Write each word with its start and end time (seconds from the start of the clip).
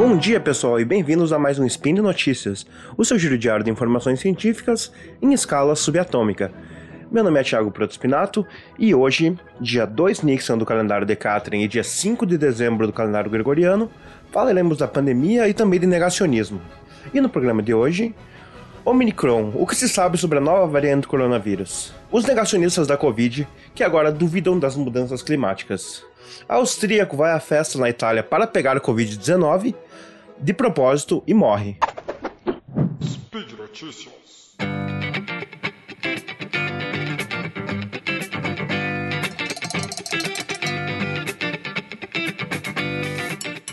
Bom 0.00 0.16
dia, 0.16 0.40
pessoal, 0.40 0.80
e 0.80 0.84
bem-vindos 0.84 1.30
a 1.30 1.38
mais 1.38 1.58
um 1.58 1.66
Spin 1.66 1.92
de 1.92 2.00
Notícias, 2.00 2.66
o 2.96 3.04
seu 3.04 3.18
giro 3.18 3.36
diário 3.36 3.62
de 3.62 3.70
informações 3.70 4.18
científicas 4.18 4.90
em 5.20 5.34
escala 5.34 5.76
subatômica. 5.76 6.50
Meu 7.12 7.22
nome 7.22 7.38
é 7.38 7.42
Thiago 7.42 7.70
Proto 7.70 7.92
Spinato 7.92 8.46
e 8.78 8.94
hoje, 8.94 9.38
dia 9.60 9.84
2 9.84 10.22
Nixon 10.22 10.56
do 10.56 10.64
calendário 10.64 11.06
Decatrian 11.06 11.60
e 11.60 11.68
dia 11.68 11.84
5 11.84 12.24
de 12.24 12.38
dezembro 12.38 12.86
do 12.86 12.94
calendário 12.94 13.30
gregoriano, 13.30 13.90
falaremos 14.32 14.78
da 14.78 14.88
pandemia 14.88 15.46
e 15.48 15.52
também 15.52 15.78
de 15.78 15.86
negacionismo. 15.86 16.62
E 17.12 17.20
no 17.20 17.28
programa 17.28 17.62
de 17.62 17.74
hoje, 17.74 18.14
Omicron, 18.86 19.52
o 19.54 19.66
que 19.66 19.76
se 19.76 19.86
sabe 19.86 20.16
sobre 20.16 20.38
a 20.38 20.40
nova 20.40 20.66
variante 20.66 21.02
do 21.02 21.08
coronavírus? 21.08 21.92
Os 22.10 22.24
negacionistas 22.24 22.86
da 22.86 22.96
Covid, 22.96 23.46
que 23.74 23.84
agora 23.84 24.10
duvidam 24.10 24.58
das 24.58 24.76
mudanças 24.76 25.22
climáticas. 25.22 26.02
Austríaco 26.48 27.16
vai 27.16 27.32
à 27.32 27.40
festa 27.40 27.78
na 27.78 27.88
Itália 27.88 28.22
para 28.22 28.46
pegar 28.46 28.76
a 28.76 28.80
Covid-19 28.80 29.74
de 30.38 30.52
propósito 30.52 31.22
e 31.26 31.34
morre. 31.34 31.76
Speed 33.02 33.52
Notícias. 33.52 34.20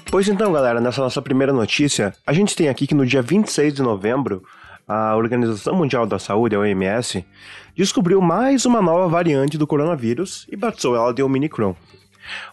Pois 0.09 0.27
então, 0.27 0.51
galera, 0.51 0.81
nessa 0.81 1.01
nossa 1.01 1.21
primeira 1.21 1.53
notícia, 1.53 2.13
a 2.25 2.33
gente 2.33 2.55
tem 2.55 2.69
aqui 2.69 2.87
que 2.87 2.95
no 2.95 3.05
dia 3.05 3.21
26 3.21 3.73
de 3.73 3.83
novembro, 3.83 4.43
a 4.87 5.15
Organização 5.15 5.75
Mundial 5.75 6.07
da 6.07 6.17
Saúde, 6.17 6.55
a 6.55 6.59
OMS, 6.59 7.23
descobriu 7.75 8.21
mais 8.21 8.65
uma 8.65 8.81
nova 8.81 9.07
variante 9.07 9.57
do 9.57 9.67
coronavírus 9.67 10.47
e 10.49 10.55
batizou 10.55 10.95
ela 10.95 11.13
de 11.13 11.21
Omicron. 11.21 11.75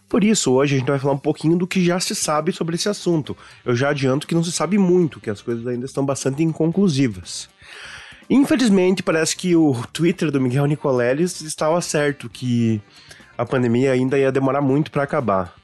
Por 0.08 0.22
isso, 0.22 0.52
hoje 0.52 0.76
a 0.76 0.78
gente 0.78 0.88
vai 0.88 0.98
falar 0.98 1.14
um 1.14 1.18
pouquinho 1.18 1.56
do 1.56 1.66
que 1.66 1.84
já 1.84 1.98
se 2.00 2.14
sabe 2.14 2.52
sobre 2.52 2.76
esse 2.76 2.88
assunto. 2.88 3.36
Eu 3.64 3.74
já 3.74 3.90
adianto 3.90 4.26
que 4.26 4.34
não 4.34 4.44
se 4.44 4.52
sabe 4.52 4.78
muito, 4.78 5.20
que 5.20 5.30
as 5.30 5.42
coisas 5.42 5.66
ainda 5.66 5.86
estão 5.86 6.04
bastante 6.04 6.42
inconclusivas. 6.42 7.48
Infelizmente, 8.28 9.02
parece 9.02 9.36
que 9.36 9.54
o 9.54 9.74
Twitter 9.92 10.30
do 10.30 10.40
Miguel 10.40 10.66
Nicoleles 10.66 11.40
estava 11.40 11.80
certo 11.80 12.28
que 12.28 12.80
a 13.36 13.44
pandemia 13.44 13.92
ainda 13.92 14.18
ia 14.18 14.32
demorar 14.32 14.60
muito 14.60 14.90
para 14.90 15.02
acabar. 15.02 15.54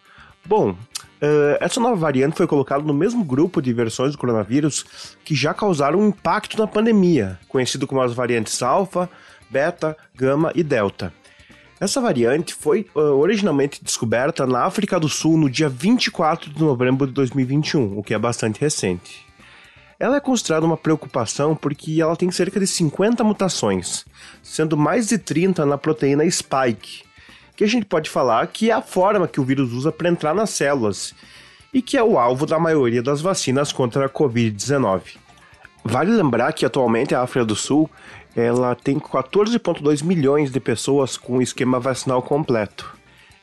Bom, 0.44 0.76
Uh, 1.22 1.60
essa 1.60 1.78
nova 1.78 1.96
variante 1.96 2.34
foi 2.34 2.46
colocada 2.46 2.82
no 2.82 2.94
mesmo 2.94 3.22
grupo 3.22 3.60
de 3.60 3.74
versões 3.74 4.12
do 4.12 4.16
coronavírus 4.16 5.14
que 5.22 5.34
já 5.34 5.52
causaram 5.52 6.00
um 6.00 6.08
impacto 6.08 6.56
na 6.58 6.66
pandemia, 6.66 7.38
conhecido 7.46 7.86
como 7.86 8.00
as 8.00 8.14
variantes 8.14 8.62
alfa, 8.62 9.06
beta, 9.50 9.94
gama 10.16 10.50
e 10.54 10.62
delta. 10.62 11.12
Essa 11.80 11.98
variante 11.98 12.52
foi 12.52 12.86
uh, 12.94 13.00
originalmente 13.00 13.82
descoberta 13.82 14.46
na 14.46 14.64
África 14.64 15.00
do 15.00 15.08
Sul 15.08 15.38
no 15.38 15.48
dia 15.48 15.66
24 15.66 16.50
de 16.52 16.60
novembro 16.60 17.06
de 17.06 17.14
2021, 17.14 17.98
o 17.98 18.02
que 18.02 18.12
é 18.12 18.18
bastante 18.18 18.60
recente. 18.60 19.24
Ela 19.98 20.16
é 20.16 20.20
considerada 20.20 20.66
uma 20.66 20.76
preocupação 20.76 21.56
porque 21.56 21.98
ela 21.98 22.14
tem 22.14 22.30
cerca 22.30 22.60
de 22.60 22.66
50 22.66 23.24
mutações, 23.24 24.04
sendo 24.42 24.76
mais 24.76 25.08
de 25.08 25.16
30 25.16 25.64
na 25.64 25.78
proteína 25.78 26.30
spike, 26.30 27.02
que 27.56 27.64
a 27.64 27.66
gente 27.66 27.86
pode 27.86 28.10
falar 28.10 28.46
que 28.48 28.70
é 28.70 28.74
a 28.74 28.82
forma 28.82 29.26
que 29.26 29.40
o 29.40 29.44
vírus 29.44 29.72
usa 29.72 29.90
para 29.90 30.10
entrar 30.10 30.34
nas 30.34 30.50
células 30.50 31.14
e 31.72 31.80
que 31.80 31.96
é 31.96 32.02
o 32.02 32.18
alvo 32.18 32.44
da 32.44 32.58
maioria 32.58 33.02
das 33.02 33.22
vacinas 33.22 33.72
contra 33.72 34.04
a 34.04 34.10
Covid-19. 34.10 35.16
Vale 35.82 36.10
lembrar 36.10 36.52
que 36.52 36.66
atualmente 36.66 37.14
a 37.14 37.22
África 37.22 37.44
do 37.44 37.56
Sul 37.56 37.88
ela 38.34 38.74
tem 38.74 38.98
14,2 38.98 40.04
milhões 40.04 40.50
de 40.50 40.60
pessoas 40.60 41.16
com 41.16 41.38
o 41.38 41.42
esquema 41.42 41.80
vacinal 41.80 42.22
completo. 42.22 42.96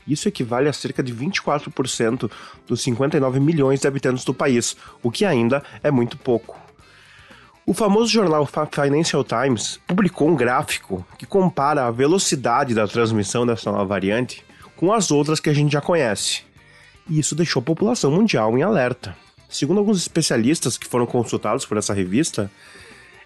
Isso 0.08 0.28
equivale 0.28 0.70
a 0.70 0.74
cerca 0.74 1.04
de 1.04 1.14
24% 1.14 2.32
dos 2.66 2.82
59 2.82 3.40
milhões 3.40 3.82
de 3.82 3.88
habitantes 3.88 4.24
do 4.24 4.34
país, 4.34 4.78
o 5.04 5.12
que 5.12 5.26
ainda 5.26 5.62
é 5.84 5.92
muito 5.92 6.18
pouco. 6.18 6.58
O 7.66 7.74
famoso 7.74 8.10
jornal 8.10 8.48
Financial 8.72 9.24
Times 9.26 9.78
publicou 9.86 10.30
um 10.30 10.36
gráfico 10.36 11.06
que 11.18 11.26
compara 11.26 11.86
a 11.86 11.92
velocidade 11.92 12.74
da 12.74 12.88
transmissão 12.88 13.46
dessa 13.46 13.70
nova 13.70 13.84
variante 13.84 14.46
com 14.78 14.94
as 14.94 15.12
outras 15.12 15.42
que 15.42 15.50
a 15.50 15.54
gente 15.54 15.74
já 15.74 15.82
conhece. 15.82 16.44
E 17.10 17.20
isso 17.20 17.36
deixou 17.36 17.60
a 17.60 17.66
população 17.66 18.10
mundial 18.10 18.58
em 18.58 18.64
alerta. 18.64 19.18
Segundo 19.50 19.80
alguns 19.80 19.98
especialistas 19.98 20.78
que 20.78 20.88
foram 20.88 21.06
consultados 21.06 21.66
por 21.66 21.78
essa 21.78 21.94
revista, 21.94 22.50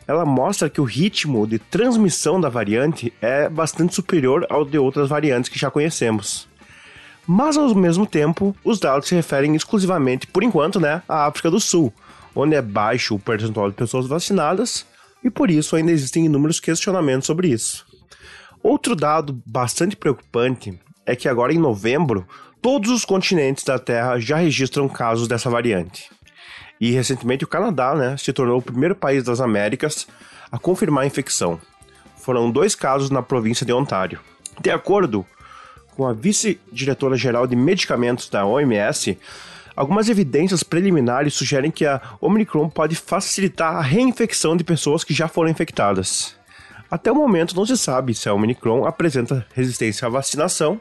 ela 0.08 0.26
mostra 0.26 0.70
que 0.70 0.82
o 0.82 0.86
ritmo 0.86 1.46
de 1.48 1.60
transmissão 1.60 2.40
da 2.40 2.50
variante 2.50 3.14
é 3.22 3.48
bastante 3.48 3.96
superior 3.96 4.46
ao 4.50 4.66
de 4.66 4.78
outras 4.78 5.10
variantes 5.10 5.50
que 5.50 5.60
já 5.60 5.72
conhecemos. 5.72 6.48
Mas 7.28 7.56
ao 7.56 7.74
mesmo 7.76 8.06
tempo, 8.06 8.56
os 8.64 8.80
dados 8.80 9.08
se 9.08 9.16
referem 9.16 9.56
exclusivamente, 9.56 10.28
por 10.28 10.44
enquanto, 10.44 10.80
né, 10.80 11.02
à 11.08 11.28
África 11.28 11.52
do 11.52 11.60
Sul, 11.60 11.94
onde 12.36 12.56
é 12.56 12.62
baixo 12.62 13.16
o 13.16 13.20
percentual 13.20 13.70
de 13.70 13.76
pessoas 13.76 14.08
vacinadas 14.08 14.86
e 15.24 15.30
por 15.30 15.52
isso 15.52 15.76
ainda 15.76 15.92
existem 15.92 16.26
inúmeros 16.26 16.60
questionamentos 16.60 17.28
sobre 17.28 17.50
isso. 17.50 17.86
Outro 18.64 18.96
dado 18.96 19.42
bastante 19.46 19.96
preocupante 19.96 20.80
é 21.06 21.16
que 21.16 21.28
agora 21.28 21.54
em 21.54 21.60
novembro, 21.60 22.28
todos 22.62 22.92
os 22.92 23.06
continentes 23.06 23.64
da 23.64 23.80
Terra 23.80 24.20
já 24.20 24.38
registram 24.38 24.88
casos 24.88 25.28
dessa 25.28 25.50
variante. 25.50 26.10
E 26.82 26.92
recentemente 26.92 27.46
o 27.46 27.48
Canadá 27.48 27.96
né, 27.96 28.18
se 28.18 28.34
tornou 28.34 28.58
o 28.58 28.62
primeiro 28.62 28.96
país 28.96 29.24
das 29.24 29.40
Américas 29.40 30.08
a 30.52 30.58
confirmar 30.58 31.04
a 31.04 31.08
infecção. 31.08 31.62
Foram 32.18 32.52
dois 32.52 32.74
casos 32.74 33.12
na 33.12 33.22
província 33.22 33.66
de 33.66 33.72
Ontário. 33.72 34.20
De 34.60 34.72
acordo 34.72 35.24
com 35.96 36.08
a 36.08 36.14
vice-diretora 36.14 37.16
geral 37.16 37.46
de 37.46 37.56
medicamentos 37.56 38.28
da 38.28 38.46
OMS, 38.46 39.18
Algumas 39.76 40.10
evidências 40.10 40.64
preliminares 40.64 41.34
sugerem 41.34 41.72
que 41.72 41.86
a 41.86 42.02
Omicron 42.20 42.70
pode 42.70 42.96
facilitar 42.96 43.76
a 43.76 43.82
reinfecção 43.82 44.58
de 44.58 44.64
pessoas 44.64 45.04
que 45.04 45.14
já 45.14 45.28
foram 45.28 45.50
infectadas. 45.50 46.36
Até 46.90 47.12
o 47.12 47.16
momento 47.16 47.56
não 47.56 47.66
se 47.66 47.78
sabe 47.78 48.14
se 48.14 48.28
a 48.28 48.34
Omicron 48.34 48.86
apresenta 48.86 49.46
resistência 49.54 50.06
à 50.06 50.10
vacinação, 50.10 50.80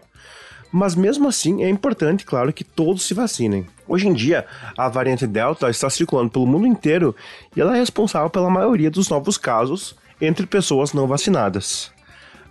mas 0.73 0.95
mesmo 0.95 1.29
assim 1.29 1.63
é 1.65 1.69
importante, 1.69 2.25
claro, 2.25 2.53
que 2.53 2.65
todos 2.65 3.03
se 3.03 3.15
vacinem. 3.15 3.67
Hoje 3.89 4.07
em 4.07 4.13
dia, 4.13 4.47
a 4.77 4.89
variante 4.89 5.27
Delta 5.27 5.69
está 5.69 5.91
circulando 5.91 6.31
pelo 6.31 6.47
mundo 6.47 6.67
inteiro 6.67 7.15
e 7.57 7.61
ela 7.61 7.77
é 7.77 7.81
responsável 7.81 8.31
pela 8.31 8.51
maioria 8.51 8.91
dos 8.91 9.09
novos 9.09 9.37
casos 9.37 9.97
entre 10.21 10.47
pessoas 10.47 10.93
não 10.93 11.07
vacinadas. 11.07 11.93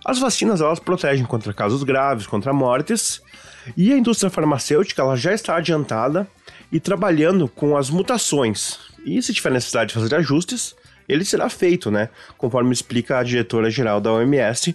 As 0.04 0.18
vacinas 0.18 0.60
elas 0.60 0.78
protegem 0.78 1.24
contra 1.24 1.52
casos 1.52 1.82
graves, 1.82 2.26
contra 2.26 2.52
mortes, 2.52 3.22
e 3.76 3.92
a 3.92 3.96
indústria 3.96 4.30
farmacêutica 4.30 5.02
ela 5.02 5.16
já 5.16 5.32
está 5.32 5.56
adiantada 5.56 6.26
e 6.72 6.80
trabalhando 6.80 7.48
com 7.48 7.76
as 7.76 7.90
mutações. 7.90 8.78
E 9.04 9.22
se 9.22 9.34
tiver 9.34 9.50
necessidade 9.52 9.88
de 9.88 9.94
fazer 9.94 10.14
ajustes, 10.14 10.74
ele 11.08 11.24
será 11.24 11.48
feito, 11.48 11.90
né? 11.90 12.08
Conforme 12.38 12.72
explica 12.72 13.18
a 13.18 13.22
diretora-geral 13.22 14.00
da 14.00 14.12
OMS 14.12 14.74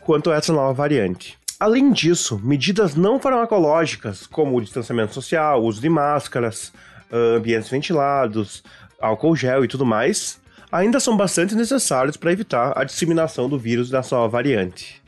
quanto 0.00 0.30
a 0.30 0.36
essa 0.36 0.52
nova 0.52 0.72
variante. 0.72 1.37
Além 1.60 1.90
disso, 1.90 2.40
medidas 2.40 2.94
não 2.94 3.18
farmacológicas, 3.18 4.28
como 4.28 4.56
o 4.56 4.60
distanciamento 4.60 5.12
social, 5.12 5.60
uso 5.64 5.80
de 5.80 5.88
máscaras, 5.88 6.72
ambientes 7.10 7.68
ventilados, 7.68 8.62
álcool 9.00 9.34
gel 9.34 9.64
e 9.64 9.68
tudo 9.68 9.84
mais, 9.84 10.40
ainda 10.70 11.00
são 11.00 11.16
bastante 11.16 11.56
necessários 11.56 12.16
para 12.16 12.30
evitar 12.30 12.72
a 12.76 12.84
disseminação 12.84 13.48
do 13.48 13.58
vírus 13.58 13.90
da 13.90 14.04
nova 14.08 14.28
variante. 14.28 15.02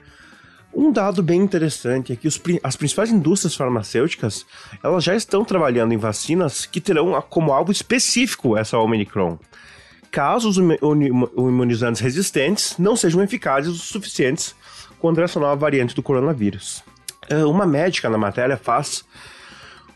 Um 0.75 0.91
dado 0.91 1.22
bem 1.22 1.41
interessante 1.41 2.12
é 2.12 2.16
que 2.16 2.27
os, 2.27 2.41
as 2.65 2.75
principais 2.75 3.10
indústrias 3.10 3.55
farmacêuticas 3.55 4.44
elas 4.83 5.05
já 5.05 5.15
estão 5.15 5.44
trabalhando 5.44 5.93
em 5.93 5.99
vacinas 5.99 6.66
que 6.66 6.81
terão 6.81 7.21
como 7.28 7.53
alvo 7.53 7.71
específico 7.71 8.56
essa 8.56 8.77
Omicron. 8.77 9.39
Caso 10.10 10.49
os 10.49 10.56
imunizantes 10.56 12.01
resistentes 12.01 12.77
não 12.77 12.97
sejam 12.97 13.22
eficazes 13.22 13.71
o 13.72 13.77
suficientes 13.77 14.57
contra 15.01 15.25
essa 15.25 15.41
nova 15.41 15.57
variante 15.57 15.95
do 15.95 16.03
coronavírus. 16.03 16.83
É, 17.29 17.45
uma 17.45 17.67
médica 17.67 18.09
na 18.09 18.19
matéria 18.19 18.57
faz 18.57 19.05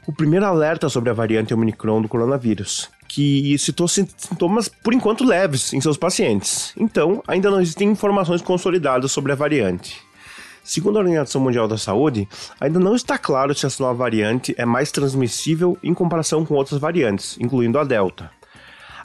o 0.06 0.12
primeiro 0.12 0.44
alerta 0.44 0.88
sobre 0.88 1.10
a 1.10 1.14
variante 1.14 1.54
Omicron 1.54 2.02
do 2.02 2.08
coronavírus, 2.08 2.90
que 3.08 3.56
citou 3.58 3.88
sintomas 3.88 4.68
por 4.68 4.92
enquanto 4.92 5.24
leves 5.24 5.72
em 5.72 5.80
seus 5.80 5.96
pacientes. 5.96 6.72
Então, 6.76 7.22
ainda 7.26 7.50
não 7.50 7.60
existem 7.60 7.88
informações 7.88 8.42
consolidadas 8.42 9.12
sobre 9.12 9.32
a 9.32 9.34
variante. 9.34 10.02
Segundo 10.62 10.96
a 10.96 11.00
Organização 11.00 11.40
Mundial 11.40 11.68
da 11.68 11.76
Saúde, 11.76 12.26
ainda 12.58 12.80
não 12.80 12.94
está 12.94 13.18
claro 13.18 13.54
se 13.54 13.66
essa 13.66 13.82
nova 13.82 13.98
variante 13.98 14.54
é 14.56 14.64
mais 14.64 14.90
transmissível 14.90 15.76
em 15.82 15.92
comparação 15.92 16.44
com 16.44 16.54
outras 16.54 16.80
variantes, 16.80 17.36
incluindo 17.38 17.78
a 17.78 17.84
Delta. 17.84 18.30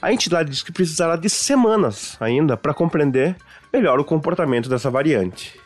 A 0.02 0.14
entidade 0.14 0.50
diz 0.50 0.64
que 0.64 0.72
precisará 0.72 1.18
de 1.18 1.30
semanas 1.30 2.16
ainda 2.22 2.56
para 2.56 2.74
compreender 2.74 3.36
melhor 3.72 4.00
o 4.00 4.06
comportamento 4.06 4.70
dessa 4.70 4.90
variante. 4.90 5.60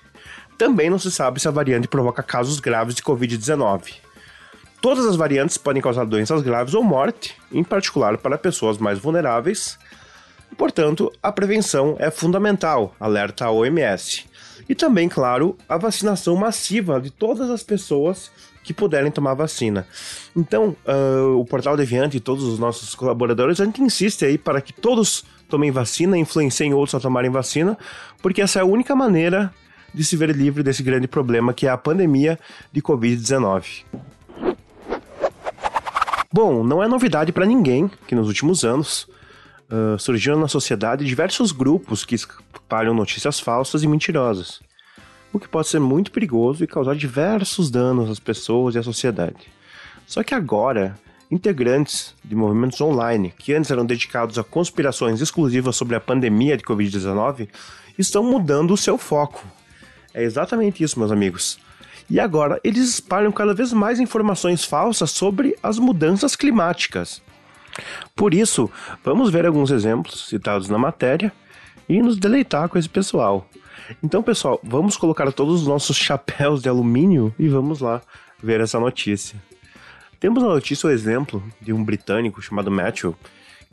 Também 0.58 0.90
não 0.90 1.00
se 1.00 1.12
sabe 1.12 1.40
se 1.40 1.48
a 1.48 1.52
variante 1.52 1.88
provoca 1.88 2.24
casos 2.24 2.60
graves 2.60 2.96
de 2.96 3.04
Covid-19. 3.04 3.96
Todas 4.82 5.06
as 5.06 5.16
variantes 5.16 5.58
podem 5.58 5.82
causar 5.82 6.06
doenças 6.06 6.42
graves 6.42 6.74
ou 6.74 6.84
morte, 6.84 7.36
em 7.52 7.64
particular 7.64 8.18
para 8.18 8.38
pessoas 8.38 8.78
mais 8.78 9.00
vulneráveis, 9.00 9.80
portanto, 10.58 11.12
a 11.24 11.32
prevenção 11.32 11.96
é 12.00 12.12
fundamental, 12.12 12.94
alerta 13.00 13.46
a 13.46 13.52
OMS. 13.52 14.26
E 14.68 14.76
também, 14.76 15.10
claro, 15.10 15.58
a 15.68 15.78
vacinação 15.78 16.36
massiva 16.36 17.00
de 17.00 17.10
todas 17.10 17.50
as 17.50 17.64
pessoas 17.64 18.32
que 18.64 18.74
puderem 18.74 19.12
tomar 19.12 19.34
vacina. 19.34 19.86
Então, 20.36 20.76
uh, 20.86 21.38
o 21.38 21.46
Portal 21.46 21.76
Deviante 21.76 22.18
e 22.18 22.20
todos 22.20 22.44
os 22.44 22.58
nossos 22.58 22.96
colaboradores, 22.96 23.60
a 23.60 23.66
gente 23.66 23.82
insiste 23.82 24.24
aí 24.26 24.38
para 24.38 24.62
que 24.62 24.72
todos 24.72 25.26
tomem 25.50 25.70
vacina, 25.70 26.18
influenciem 26.18 26.74
outros 26.74 26.96
a 26.96 27.00
tomarem 27.00 27.30
vacina, 27.30 27.78
porque 28.22 28.42
essa 28.42 28.60
é 28.60 28.62
a 28.62 28.66
única 28.66 28.96
maneira 28.96 29.54
de 29.94 30.04
se 30.04 30.16
ver 30.18 30.36
livre 30.36 30.64
desse 30.64 30.82
grande 30.82 31.08
problema 31.08 31.54
que 31.54 31.68
é 31.68 31.70
a 31.70 31.78
pandemia 31.78 32.40
de 32.72 32.82
Covid-19. 32.82 33.86
Bom, 36.32 36.64
não 36.64 36.82
é 36.82 36.88
novidade 36.88 37.32
para 37.32 37.46
ninguém 37.46 37.90
que 38.08 38.16
nos 38.16 38.28
últimos 38.28 38.64
anos 38.64 39.08
uh, 39.70 40.00
surgiram 40.00 40.40
na 40.40 40.48
sociedade 40.48 41.06
diversos 41.06 41.52
grupos 41.52 42.04
que 42.04 42.16
espalham 42.16 42.94
notícias 42.94 43.40
falsas 43.40 43.84
e 43.84 43.88
mentirosas, 43.88 44.60
o 45.32 45.40
que 45.40 45.48
pode 45.48 45.68
ser 45.68 45.80
muito 45.80 46.12
perigoso 46.12 46.64
e 46.64 46.68
causar 46.68 46.96
diversos 46.96 47.70
danos 47.70 48.10
às 48.10 48.20
pessoas 48.20 48.74
e 48.74 48.80
à 48.80 48.84
sociedade. 48.84 49.48
Só 50.08 50.24
que 50.24 50.34
agora, 50.34 50.98
integrantes 51.30 52.16
de 52.26 52.36
movimentos 52.36 52.82
online, 52.82 53.32
que 53.38 53.54
antes 53.54 53.70
eram 53.70 53.86
dedicados 53.86 54.40
a 54.40 54.44
conspirações 54.44 55.22
exclusivas 55.22 55.76
sobre 55.76 55.96
a 55.96 56.02
pandemia 56.02 56.58
de 56.58 56.64
Covid-19, 56.64 57.48
estão 57.98 58.24
mudando 58.24 58.72
o 58.74 58.78
seu 58.78 58.98
foco. 58.98 59.46
É 60.14 60.24
exatamente 60.24 60.84
isso, 60.84 61.00
meus 61.00 61.12
amigos. 61.12 61.58
E 62.10 62.20
agora 62.20 62.60
eles 62.64 62.88
espalham 62.88 63.32
cada 63.32 63.54
vez 63.54 63.74
mais 63.74 64.00
informações 64.00 64.64
falsas 64.64 65.12
sobre 65.12 65.58
as 65.64 65.80
mudanças 65.80 66.36
climáticas. 66.36 67.22
Por 68.16 68.34
isso, 68.34 68.70
vamos 69.04 69.32
ver 69.32 69.46
alguns 69.46 69.72
exemplos 69.72 70.28
citados 70.28 70.70
na 70.70 70.78
matéria 70.78 71.34
e 71.90 72.02
nos 72.02 72.18
deleitar 72.18 72.70
com 72.70 72.78
esse 72.78 72.90
pessoal. 72.90 73.48
Então, 74.02 74.22
pessoal, 74.22 74.60
vamos 74.64 74.96
colocar 74.96 75.32
todos 75.32 75.62
os 75.62 75.68
nossos 75.68 75.98
chapéus 75.98 76.62
de 76.62 76.70
alumínio 76.70 77.34
e 77.40 77.48
vamos 77.48 77.80
lá 77.80 78.02
ver 78.42 78.62
essa 78.62 78.80
notícia. 78.80 79.42
Temos 80.20 80.44
na 80.44 80.50
notícia 80.50 80.88
o 80.88 80.92
exemplo 80.92 81.44
de 81.60 81.74
um 81.74 81.84
britânico 81.84 82.42
chamado 82.42 82.72
Matthew, 82.72 83.16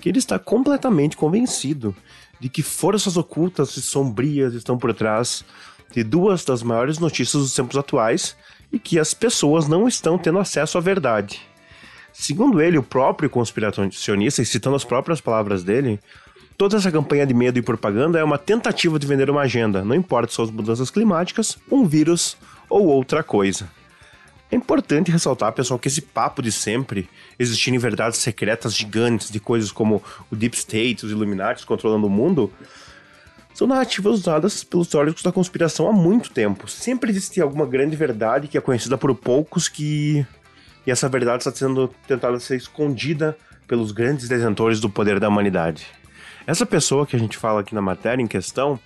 que 0.00 0.08
ele 0.08 0.18
está 0.18 0.38
completamente 0.38 1.16
convencido 1.16 1.94
de 2.40 2.48
que 2.48 2.62
forças 2.62 3.16
ocultas 3.16 3.76
e 3.76 3.82
sombrias 3.82 4.54
estão 4.54 4.78
por 4.78 4.94
trás 4.94 5.44
de 5.92 6.02
duas 6.02 6.44
das 6.44 6.62
maiores 6.62 6.98
notícias 6.98 7.42
dos 7.42 7.54
tempos 7.54 7.76
atuais 7.76 8.36
e 8.72 8.78
que 8.78 8.98
as 8.98 9.12
pessoas 9.12 9.68
não 9.68 9.88
estão 9.88 10.16
tendo 10.16 10.38
acesso 10.38 10.78
à 10.78 10.80
verdade. 10.80 11.40
Segundo 12.12 12.60
ele, 12.60 12.78
o 12.78 12.82
próprio 12.82 13.30
conspiracionista, 13.30 14.42
e 14.42 14.46
citando 14.46 14.76
as 14.76 14.84
próprias 14.84 15.20
palavras 15.20 15.62
dele, 15.62 15.98
toda 16.56 16.76
essa 16.76 16.90
campanha 16.90 17.26
de 17.26 17.34
medo 17.34 17.58
e 17.58 17.62
propaganda 17.62 18.18
é 18.18 18.24
uma 18.24 18.38
tentativa 18.38 18.98
de 18.98 19.06
vender 19.06 19.30
uma 19.30 19.42
agenda, 19.42 19.84
não 19.84 19.94
importa 19.94 20.28
se 20.28 20.36
são 20.36 20.44
as 20.44 20.50
mudanças 20.50 20.90
climáticas, 20.90 21.56
um 21.70 21.86
vírus 21.86 22.36
ou 22.68 22.86
outra 22.86 23.22
coisa. 23.22 23.68
É 24.52 24.56
importante 24.56 25.12
ressaltar, 25.12 25.52
pessoal, 25.52 25.78
que 25.78 25.86
esse 25.86 26.02
papo 26.02 26.42
de 26.42 26.50
sempre 26.50 27.08
existirem 27.38 27.78
verdades 27.78 28.18
secretas 28.18 28.74
gigantes 28.74 29.30
de 29.30 29.38
coisas 29.38 29.70
como 29.70 30.02
o 30.28 30.34
Deep 30.34 30.56
State, 30.56 31.06
os 31.06 31.12
Illuminati 31.12 31.64
controlando 31.64 32.08
o 32.08 32.10
mundo, 32.10 32.52
são 33.60 33.68
narrativas 33.68 34.20
usadas 34.20 34.64
pelos 34.64 34.88
teóricos 34.88 35.22
da 35.22 35.30
conspiração 35.30 35.86
há 35.86 35.92
muito 35.92 36.30
tempo. 36.30 36.66
Sempre 36.66 37.10
existe 37.10 37.42
alguma 37.42 37.66
grande 37.66 37.94
verdade 37.94 38.48
que 38.48 38.56
é 38.56 38.60
conhecida 38.60 38.96
por 38.96 39.14
poucos 39.14 39.68
que 39.68 40.26
e 40.86 40.90
essa 40.90 41.10
verdade 41.10 41.42
está 41.42 41.52
sendo 41.52 41.88
tentada 42.08 42.40
ser 42.40 42.56
escondida 42.56 43.36
pelos 43.68 43.92
grandes 43.92 44.30
detentores 44.30 44.80
do 44.80 44.88
poder 44.88 45.20
da 45.20 45.28
humanidade. 45.28 45.86
Essa 46.46 46.64
pessoa 46.64 47.06
que 47.06 47.14
a 47.14 47.18
gente 47.18 47.36
fala 47.36 47.60
aqui 47.60 47.74
na 47.74 47.82
matéria 47.82 48.22
em 48.22 48.26
questão 48.26 48.80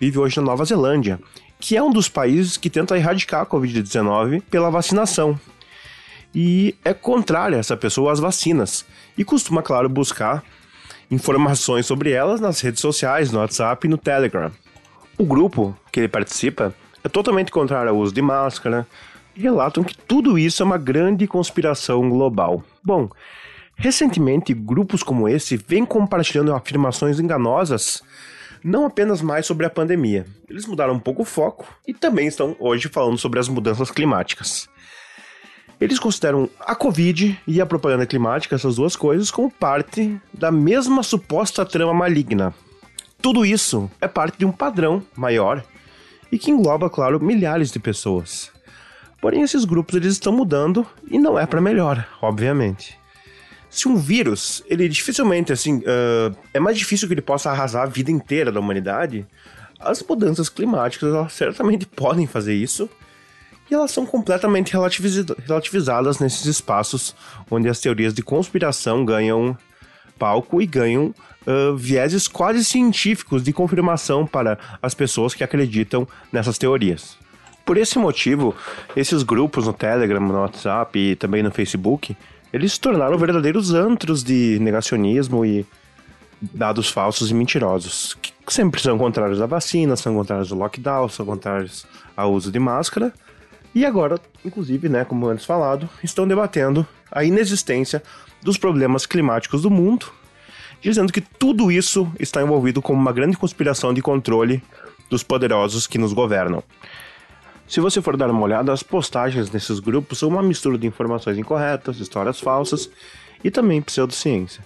vive 0.00 0.18
hoje 0.18 0.38
na 0.38 0.42
Nova 0.42 0.64
Zelândia, 0.64 1.20
que 1.60 1.76
é 1.76 1.82
um 1.82 1.92
dos 1.92 2.08
países 2.08 2.56
que 2.56 2.68
tenta 2.68 2.96
erradicar 2.96 3.42
a 3.42 3.46
Covid-19 3.46 4.42
pela 4.50 4.70
vacinação. 4.70 5.38
E 6.34 6.74
é 6.84 6.92
contrária 6.92 7.54
essa 7.54 7.76
pessoa 7.76 8.10
às 8.10 8.18
vacinas 8.18 8.84
e 9.16 9.24
costuma, 9.24 9.62
claro, 9.62 9.88
buscar 9.88 10.42
informações 11.10 11.86
sobre 11.86 12.10
elas 12.10 12.40
nas 12.40 12.60
redes 12.60 12.80
sociais, 12.80 13.30
no 13.30 13.38
WhatsApp 13.38 13.86
e 13.86 13.90
no 13.90 13.98
Telegram. 13.98 14.50
O 15.18 15.24
grupo 15.24 15.76
que 15.90 16.00
ele 16.00 16.08
participa 16.08 16.74
é 17.02 17.08
totalmente 17.08 17.50
contrário 17.50 17.90
ao 17.90 17.96
uso 17.96 18.12
de 18.12 18.20
máscara 18.20 18.86
e 19.34 19.40
relatam 19.40 19.84
que 19.84 19.96
tudo 19.96 20.38
isso 20.38 20.62
é 20.62 20.66
uma 20.66 20.78
grande 20.78 21.26
conspiração 21.26 22.08
global. 22.08 22.62
Bom, 22.82 23.08
recentemente 23.76 24.52
grupos 24.52 25.02
como 25.02 25.28
esse 25.28 25.56
vêm 25.56 25.84
compartilhando 25.84 26.54
afirmações 26.54 27.20
enganosas 27.20 28.02
não 28.64 28.84
apenas 28.84 29.22
mais 29.22 29.46
sobre 29.46 29.64
a 29.64 29.70
pandemia. 29.70 30.26
Eles 30.48 30.66
mudaram 30.66 30.94
um 30.94 30.98
pouco 30.98 31.22
o 31.22 31.24
foco 31.24 31.66
e 31.86 31.94
também 31.94 32.26
estão 32.26 32.56
hoje 32.58 32.88
falando 32.88 33.16
sobre 33.16 33.38
as 33.38 33.48
mudanças 33.48 33.90
climáticas. 33.90 34.68
Eles 35.80 35.98
consideram 35.98 36.48
a 36.60 36.74
Covid 36.74 37.38
e 37.46 37.60
a 37.60 37.66
propaganda 37.66 38.06
climática, 38.06 38.54
essas 38.54 38.76
duas 38.76 38.96
coisas, 38.96 39.30
como 39.30 39.50
parte 39.50 40.18
da 40.32 40.50
mesma 40.50 41.02
suposta 41.02 41.66
trama 41.66 41.92
maligna. 41.92 42.54
Tudo 43.20 43.44
isso 43.44 43.90
é 44.00 44.08
parte 44.08 44.38
de 44.38 44.46
um 44.46 44.52
padrão 44.52 45.02
maior 45.14 45.62
e 46.32 46.38
que 46.38 46.50
engloba, 46.50 46.88
claro, 46.88 47.22
milhares 47.22 47.70
de 47.70 47.78
pessoas. 47.78 48.50
Porém, 49.20 49.42
esses 49.42 49.64
grupos 49.64 49.96
eles 49.96 50.12
estão 50.12 50.32
mudando 50.32 50.86
e 51.10 51.18
não 51.18 51.38
é 51.38 51.46
para 51.46 51.60
melhor, 51.60 52.06
obviamente. 52.22 52.98
Se 53.68 53.88
um 53.88 53.96
vírus, 53.96 54.62
ele 54.66 54.88
dificilmente, 54.88 55.52
assim, 55.52 55.78
uh, 55.78 56.34
é 56.54 56.60
mais 56.60 56.78
difícil 56.78 57.06
que 57.06 57.14
ele 57.14 57.20
possa 57.20 57.50
arrasar 57.50 57.82
a 57.82 57.86
vida 57.86 58.10
inteira 58.10 58.50
da 58.50 58.60
humanidade, 58.60 59.26
as 59.78 60.02
mudanças 60.02 60.48
climáticas 60.48 61.32
certamente 61.32 61.84
podem 61.94 62.26
fazer 62.26 62.54
isso 62.54 62.88
e 63.70 63.74
elas 63.74 63.90
são 63.90 64.06
completamente 64.06 64.72
relativizadas 64.72 66.18
nesses 66.18 66.46
espaços 66.46 67.14
onde 67.50 67.68
as 67.68 67.80
teorias 67.80 68.14
de 68.14 68.22
conspiração 68.22 69.04
ganham 69.04 69.56
palco 70.18 70.62
e 70.62 70.66
ganham 70.66 71.14
uh, 71.46 71.76
vieses 71.76 72.26
quase 72.26 72.64
científicos 72.64 73.42
de 73.42 73.52
confirmação 73.52 74.26
para 74.26 74.58
as 74.82 74.94
pessoas 74.94 75.34
que 75.34 75.44
acreditam 75.44 76.06
nessas 76.32 76.58
teorias. 76.58 77.18
Por 77.64 77.76
esse 77.76 77.98
motivo, 77.98 78.54
esses 78.96 79.22
grupos 79.22 79.66
no 79.66 79.72
Telegram, 79.72 80.20
no 80.20 80.40
WhatsApp 80.40 80.98
e 80.98 81.16
também 81.16 81.42
no 81.42 81.50
Facebook, 81.50 82.16
eles 82.52 82.74
se 82.74 82.80
tornaram 82.80 83.18
verdadeiros 83.18 83.74
antros 83.74 84.22
de 84.22 84.58
negacionismo 84.60 85.44
e 85.44 85.66
dados 86.40 86.88
falsos 86.88 87.30
e 87.30 87.34
mentirosos, 87.34 88.16
que 88.20 88.32
sempre 88.48 88.80
são 88.80 88.96
contrários 88.96 89.40
à 89.40 89.46
vacina, 89.46 89.96
são 89.96 90.14
contrários 90.14 90.52
ao 90.52 90.58
lockdown, 90.58 91.08
são 91.08 91.26
contrários 91.26 91.86
ao 92.16 92.32
uso 92.32 92.52
de 92.52 92.58
máscara, 92.58 93.12
e 93.76 93.84
agora, 93.84 94.18
inclusive, 94.42 94.88
né, 94.88 95.04
como 95.04 95.28
antes 95.28 95.44
falado, 95.44 95.86
estão 96.02 96.26
debatendo 96.26 96.86
a 97.12 97.24
inexistência 97.24 98.02
dos 98.42 98.56
problemas 98.56 99.04
climáticos 99.04 99.60
do 99.60 99.70
mundo, 99.70 100.06
dizendo 100.80 101.12
que 101.12 101.20
tudo 101.20 101.70
isso 101.70 102.10
está 102.18 102.40
envolvido 102.40 102.80
como 102.80 102.98
uma 102.98 103.12
grande 103.12 103.36
conspiração 103.36 103.92
de 103.92 104.00
controle 104.00 104.62
dos 105.10 105.22
poderosos 105.22 105.86
que 105.86 105.98
nos 105.98 106.14
governam. 106.14 106.64
Se 107.68 107.78
você 107.78 108.00
for 108.00 108.16
dar 108.16 108.30
uma 108.30 108.40
olhada, 108.40 108.72
as 108.72 108.82
postagens 108.82 109.50
nesses 109.50 109.78
grupos 109.78 110.20
são 110.20 110.30
uma 110.30 110.42
mistura 110.42 110.78
de 110.78 110.86
informações 110.86 111.36
incorretas, 111.36 112.00
histórias 112.00 112.40
falsas 112.40 112.88
e 113.44 113.50
também 113.50 113.82
pseudociência. 113.82 114.64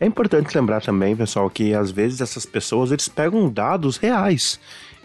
É 0.00 0.06
importante 0.06 0.56
lembrar 0.56 0.80
também, 0.80 1.14
pessoal, 1.14 1.50
que 1.50 1.74
às 1.74 1.90
vezes 1.90 2.22
essas 2.22 2.46
pessoas 2.46 2.90
eles 2.90 3.06
pegam 3.06 3.50
dados 3.50 3.98
reais 3.98 4.58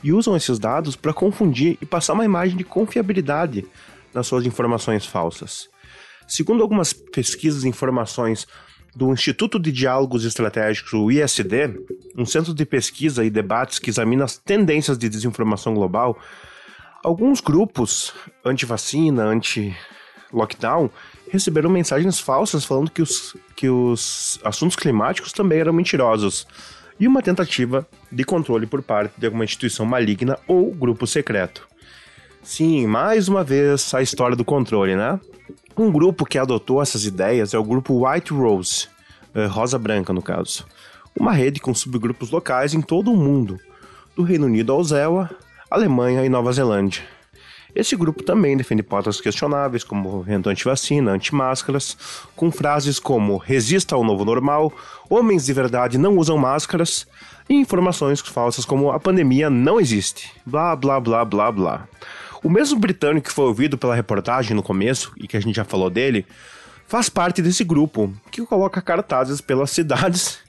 e 0.03 0.11
usam 0.11 0.35
esses 0.35 0.59
dados 0.59 0.95
para 0.95 1.13
confundir 1.13 1.77
e 1.81 1.85
passar 1.85 2.13
uma 2.13 2.25
imagem 2.25 2.57
de 2.57 2.63
confiabilidade 2.63 3.65
nas 4.13 4.27
suas 4.27 4.45
informações 4.45 5.05
falsas. 5.05 5.69
Segundo 6.27 6.61
algumas 6.63 6.93
pesquisas 6.93 7.63
e 7.63 7.67
informações 7.67 8.47
do 8.95 9.11
Instituto 9.11 9.59
de 9.59 9.71
Diálogos 9.71 10.25
Estratégicos, 10.25 10.93
o 10.93 11.09
ISD, 11.09 11.79
um 12.17 12.25
centro 12.25 12.53
de 12.53 12.65
pesquisa 12.65 13.23
e 13.23 13.29
debates 13.29 13.79
que 13.79 13.89
examina 13.89 14.25
as 14.25 14.37
tendências 14.37 14.97
de 14.97 15.07
desinformação 15.07 15.73
global, 15.73 16.17
alguns 17.03 17.39
grupos 17.39 18.13
anti-vacina, 18.43 19.23
anti-lockdown, 19.23 20.89
receberam 21.31 21.69
mensagens 21.69 22.19
falsas 22.19 22.65
falando 22.65 22.91
que 22.91 23.01
os, 23.01 23.35
que 23.55 23.69
os 23.69 24.39
assuntos 24.43 24.75
climáticos 24.75 25.31
também 25.31 25.59
eram 25.59 25.71
mentirosos 25.71 26.45
e 27.01 27.07
uma 27.07 27.23
tentativa 27.23 27.87
de 28.11 28.23
controle 28.23 28.67
por 28.67 28.83
parte 28.83 29.19
de 29.19 29.25
alguma 29.25 29.43
instituição 29.43 29.87
maligna 29.87 30.37
ou 30.47 30.71
grupo 30.71 31.07
secreto. 31.07 31.67
Sim, 32.43 32.85
mais 32.85 33.27
uma 33.27 33.43
vez 33.43 33.91
a 33.95 34.03
história 34.03 34.37
do 34.37 34.45
controle, 34.45 34.95
né? 34.95 35.19
Um 35.75 35.91
grupo 35.91 36.25
que 36.25 36.37
adotou 36.37 36.79
essas 36.79 37.03
ideias 37.03 37.55
é 37.55 37.57
o 37.57 37.63
grupo 37.63 38.07
White 38.07 38.31
Rose, 38.31 38.87
eh, 39.33 39.47
Rosa 39.47 39.79
Branca 39.79 40.13
no 40.13 40.21
caso. 40.21 40.63
Uma 41.19 41.33
rede 41.33 41.59
com 41.59 41.73
subgrupos 41.73 42.29
locais 42.29 42.75
em 42.75 42.81
todo 42.81 43.11
o 43.11 43.17
mundo, 43.17 43.59
do 44.15 44.21
Reino 44.21 44.45
Unido 44.45 44.71
ao 44.71 44.83
Zewa, 44.83 45.27
Alemanha 45.71 46.23
e 46.23 46.29
Nova 46.29 46.53
Zelândia. 46.53 47.01
Esse 47.73 47.95
grupo 47.95 48.23
também 48.23 48.57
defende 48.57 48.83
pautas 48.83 49.21
questionáveis, 49.21 49.83
como 49.83 50.25
anti-vacina, 50.27 51.11
anti-máscaras, 51.11 51.97
com 52.35 52.51
frases 52.51 52.99
como 52.99 53.37
resista 53.37 53.95
ao 53.95 54.03
novo 54.03 54.25
normal, 54.25 54.73
homens 55.09 55.45
de 55.45 55.53
verdade 55.53 55.97
não 55.97 56.17
usam 56.17 56.37
máscaras, 56.37 57.07
e 57.49 57.55
informações 57.55 58.19
falsas 58.21 58.65
como 58.65 58.91
a 58.91 58.99
pandemia 58.99 59.49
não 59.49 59.79
existe, 59.79 60.31
blá 60.45 60.75
blá 60.75 60.99
blá 60.99 61.25
blá 61.25 61.51
blá. 61.51 61.87
O 62.43 62.49
mesmo 62.49 62.79
britânico 62.79 63.27
que 63.27 63.33
foi 63.33 63.45
ouvido 63.45 63.77
pela 63.77 63.95
reportagem 63.95 64.55
no 64.55 64.63
começo, 64.63 65.11
e 65.17 65.27
que 65.27 65.37
a 65.37 65.39
gente 65.39 65.55
já 65.55 65.63
falou 65.63 65.89
dele, 65.89 66.25
faz 66.87 67.07
parte 67.07 67.41
desse 67.41 67.63
grupo, 67.63 68.13
que 68.29 68.45
coloca 68.45 68.81
cartazes 68.81 69.39
pelas 69.39 69.71
cidades, 69.71 70.39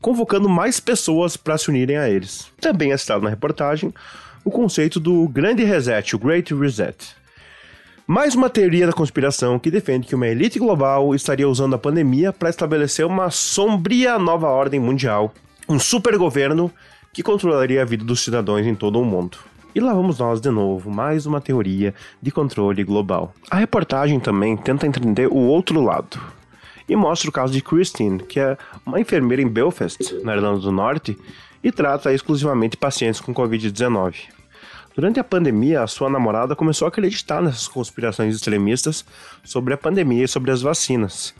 convocando 0.00 0.48
mais 0.48 0.78
pessoas 0.78 1.36
para 1.36 1.58
se 1.58 1.68
unirem 1.70 1.96
a 1.96 2.08
eles. 2.08 2.46
Também 2.60 2.92
é 2.92 2.96
citado 2.96 3.24
na 3.24 3.30
reportagem 3.30 3.92
o 4.44 4.50
conceito 4.50 4.98
do 5.00 5.28
grande 5.28 5.64
reset, 5.64 6.14
o 6.14 6.18
Great 6.18 6.54
Reset. 6.54 6.96
Mais 8.06 8.34
uma 8.34 8.48
teoria 8.48 8.86
da 8.86 8.92
conspiração 8.92 9.58
que 9.58 9.70
defende 9.70 10.06
que 10.06 10.14
uma 10.14 10.26
elite 10.26 10.58
global 10.58 11.14
estaria 11.14 11.48
usando 11.48 11.74
a 11.74 11.78
pandemia 11.78 12.32
para 12.32 12.48
estabelecer 12.48 13.04
uma 13.04 13.30
sombria 13.30 14.18
nova 14.18 14.48
ordem 14.48 14.80
mundial, 14.80 15.34
um 15.68 15.78
super 15.78 16.16
governo 16.16 16.70
que 17.12 17.22
controlaria 17.22 17.82
a 17.82 17.84
vida 17.84 18.04
dos 18.04 18.20
cidadãos 18.20 18.66
em 18.66 18.74
todo 18.74 19.00
o 19.00 19.04
mundo. 19.04 19.38
E 19.74 19.80
lá 19.80 19.92
vamos 19.92 20.18
nós 20.18 20.40
de 20.40 20.48
novo, 20.48 20.90
mais 20.90 21.26
uma 21.26 21.40
teoria 21.40 21.94
de 22.22 22.30
controle 22.30 22.82
global. 22.82 23.34
A 23.50 23.56
reportagem 23.56 24.18
também 24.18 24.56
tenta 24.56 24.86
entender 24.86 25.26
o 25.26 25.36
outro 25.36 25.80
lado 25.82 26.18
e 26.88 26.96
mostra 26.96 27.28
o 27.28 27.32
caso 27.32 27.52
de 27.52 27.60
Christine, 27.60 28.20
que 28.20 28.40
é 28.40 28.56
uma 28.86 28.98
enfermeira 28.98 29.42
em 29.42 29.48
Belfast, 29.48 30.14
na 30.24 30.34
Irlanda 30.34 30.60
do 30.60 30.72
Norte, 30.72 31.18
e 31.62 31.72
trata 31.72 32.12
exclusivamente 32.12 32.76
pacientes 32.76 33.20
com 33.20 33.34
Covid-19. 33.34 34.14
Durante 34.94 35.20
a 35.20 35.24
pandemia, 35.24 35.82
a 35.82 35.86
sua 35.86 36.10
namorada 36.10 36.56
começou 36.56 36.86
a 36.86 36.88
acreditar 36.88 37.40
nessas 37.40 37.68
conspirações 37.68 38.34
extremistas 38.34 39.04
sobre 39.44 39.74
a 39.74 39.78
pandemia 39.78 40.24
e 40.24 40.28
sobre 40.28 40.50
as 40.50 40.60
vacinas. 40.60 41.34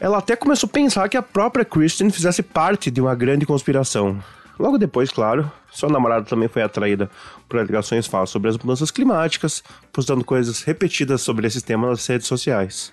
Ela 0.00 0.18
até 0.18 0.34
começou 0.34 0.66
a 0.66 0.72
pensar 0.72 1.08
que 1.08 1.16
a 1.16 1.22
própria 1.22 1.64
Kristen 1.64 2.10
fizesse 2.10 2.42
parte 2.42 2.90
de 2.90 3.00
uma 3.00 3.14
grande 3.14 3.44
conspiração. 3.44 4.18
Logo 4.58 4.78
depois, 4.78 5.10
claro, 5.10 5.50
sua 5.70 5.88
namorada 5.88 6.24
também 6.24 6.48
foi 6.48 6.62
atraída 6.62 7.10
por 7.48 7.58
alegações 7.58 8.06
falsas 8.06 8.30
sobre 8.30 8.48
as 8.48 8.58
mudanças 8.58 8.90
climáticas, 8.90 9.62
postando 9.92 10.24
coisas 10.24 10.62
repetidas 10.62 11.20
sobre 11.20 11.46
esse 11.46 11.62
tema 11.62 11.88
nas 11.88 12.06
redes 12.06 12.26
sociais. 12.26 12.92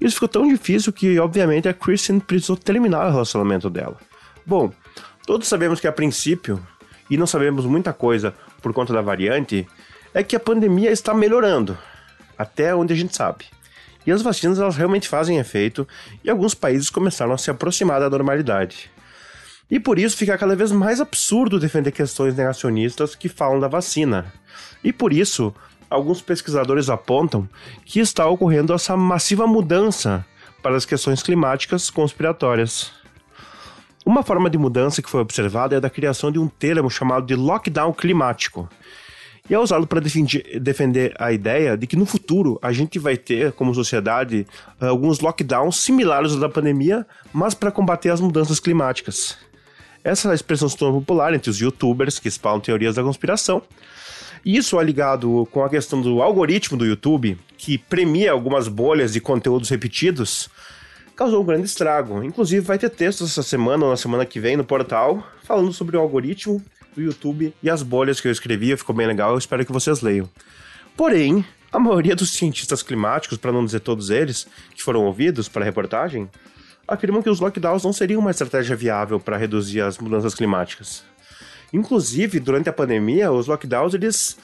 Isso 0.00 0.14
ficou 0.14 0.28
tão 0.28 0.48
difícil 0.48 0.92
que, 0.92 1.18
obviamente, 1.18 1.68
a 1.68 1.74
Kristen 1.74 2.18
precisou 2.18 2.56
terminar 2.56 3.06
o 3.06 3.10
relacionamento 3.12 3.70
dela. 3.70 3.96
Bom, 4.44 4.72
todos 5.26 5.48
sabemos 5.48 5.80
que 5.80 5.86
a 5.86 5.92
princípio, 5.92 6.64
e 7.08 7.16
não 7.16 7.26
sabemos 7.26 7.66
muita 7.66 7.92
coisa 7.92 8.34
por 8.62 8.72
conta 8.72 8.92
da 8.92 9.02
variante 9.02 9.66
é 10.12 10.22
que 10.22 10.36
a 10.36 10.40
pandemia 10.40 10.90
está 10.90 11.12
melhorando, 11.12 11.76
até 12.38 12.74
onde 12.74 12.92
a 12.92 12.96
gente 12.96 13.14
sabe. 13.14 13.46
E 14.06 14.12
as 14.12 14.22
vacinas 14.22 14.58
elas 14.58 14.76
realmente 14.76 15.08
fazem 15.08 15.38
efeito 15.38 15.88
e 16.22 16.30
alguns 16.30 16.54
países 16.54 16.90
começaram 16.90 17.32
a 17.32 17.38
se 17.38 17.50
aproximar 17.50 18.00
da 18.00 18.10
normalidade. 18.10 18.90
E 19.70 19.80
por 19.80 19.98
isso 19.98 20.16
fica 20.16 20.36
cada 20.36 20.54
vez 20.54 20.70
mais 20.70 21.00
absurdo 21.00 21.58
defender 21.58 21.90
questões 21.90 22.34
negacionistas 22.36 23.14
que 23.14 23.28
falam 23.28 23.58
da 23.58 23.66
vacina. 23.66 24.32
E 24.82 24.92
por 24.92 25.12
isso, 25.12 25.54
alguns 25.88 26.20
pesquisadores 26.20 26.90
apontam 26.90 27.48
que 27.84 27.98
está 27.98 28.26
ocorrendo 28.26 28.74
essa 28.74 28.96
massiva 28.96 29.46
mudança 29.46 30.24
para 30.62 30.76
as 30.76 30.84
questões 30.84 31.22
climáticas 31.22 31.90
conspiratórias. 31.90 32.92
Uma 34.04 34.22
forma 34.22 34.50
de 34.50 34.58
mudança 34.58 35.00
que 35.00 35.08
foi 35.08 35.20
observada 35.20 35.74
é 35.74 35.78
a 35.78 35.80
da 35.80 35.88
criação 35.88 36.30
de 36.30 36.38
um 36.38 36.46
termo 36.46 36.90
chamado 36.90 37.24
de 37.24 37.34
lockdown 37.34 37.92
climático. 37.92 38.68
E 39.48 39.54
é 39.54 39.58
usado 39.58 39.86
para 39.86 40.00
defender 40.00 41.14
a 41.18 41.32
ideia 41.32 41.76
de 41.76 41.86
que 41.86 41.96
no 41.96 42.04
futuro 42.04 42.58
a 42.62 42.70
gente 42.72 42.98
vai 42.98 43.16
ter, 43.16 43.52
como 43.52 43.74
sociedade, 43.74 44.46
alguns 44.80 45.20
lockdowns 45.20 45.76
similares 45.76 46.32
aos 46.32 46.40
da 46.40 46.48
pandemia, 46.48 47.06
mas 47.32 47.54
para 47.54 47.70
combater 47.70 48.10
as 48.10 48.20
mudanças 48.20 48.60
climáticas. 48.60 49.38
Essa 50.02 50.34
expressão 50.34 50.68
se 50.68 50.76
tornou 50.76 51.00
popular 51.00 51.32
entre 51.32 51.48
os 51.48 51.58
youtubers 51.58 52.18
que 52.18 52.28
espalham 52.28 52.60
teorias 52.60 52.94
da 52.94 53.02
conspiração. 53.02 53.62
E 54.44 54.56
isso 54.56 54.78
é 54.78 54.84
ligado 54.84 55.48
com 55.50 55.64
a 55.64 55.70
questão 55.70 56.02
do 56.02 56.20
algoritmo 56.20 56.76
do 56.76 56.84
YouTube, 56.84 57.38
que 57.56 57.78
premia 57.78 58.32
algumas 58.32 58.68
bolhas 58.68 59.14
de 59.14 59.20
conteúdos 59.20 59.70
repetidos, 59.70 60.50
causou 61.16 61.42
um 61.42 61.44
grande 61.44 61.66
estrago. 61.66 62.22
Inclusive, 62.22 62.60
vai 62.64 62.78
ter 62.78 62.90
textos 62.90 63.30
essa 63.30 63.42
semana 63.42 63.84
ou 63.84 63.90
na 63.90 63.96
semana 63.96 64.26
que 64.26 64.40
vem 64.40 64.56
no 64.56 64.64
portal 64.64 65.26
falando 65.44 65.72
sobre 65.72 65.96
o 65.96 66.00
algoritmo 66.00 66.62
do 66.94 67.02
YouTube 67.02 67.54
e 67.62 67.70
as 67.70 67.82
bolhas 67.82 68.20
que 68.20 68.28
eu 68.28 68.32
escrevi. 68.32 68.76
Ficou 68.76 68.94
bem 68.94 69.06
legal, 69.06 69.32
eu 69.32 69.38
espero 69.38 69.64
que 69.64 69.72
vocês 69.72 70.00
leiam. 70.00 70.28
Porém, 70.96 71.44
a 71.72 71.78
maioria 71.78 72.14
dos 72.14 72.32
cientistas 72.32 72.82
climáticos, 72.82 73.36
para 73.36 73.52
não 73.52 73.64
dizer 73.64 73.80
todos 73.80 74.10
eles, 74.10 74.46
que 74.74 74.82
foram 74.82 75.04
ouvidos 75.04 75.48
para 75.48 75.62
a 75.62 75.64
reportagem, 75.64 76.30
afirmam 76.86 77.22
que 77.22 77.30
os 77.30 77.40
lockdowns 77.40 77.82
não 77.82 77.92
seriam 77.92 78.20
uma 78.20 78.30
estratégia 78.30 78.76
viável 78.76 79.18
para 79.18 79.36
reduzir 79.36 79.80
as 79.80 79.98
mudanças 79.98 80.34
climáticas. 80.34 81.02
Inclusive, 81.72 82.38
durante 82.38 82.68
a 82.68 82.72
pandemia, 82.72 83.32
os 83.32 83.48
lockdowns 83.48 83.94
eles 83.94 84.36